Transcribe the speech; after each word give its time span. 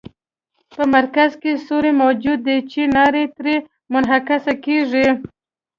په 0.75 0.83
مرکز 0.95 1.31
کې 1.41 1.51
سوری 1.67 1.91
موجود 2.03 2.39
دی 2.47 2.57
چې 2.71 2.81
رڼا 2.95 3.23
ترې 3.35 3.55
منعکسه 3.93 4.53
کیږي. 4.65 5.07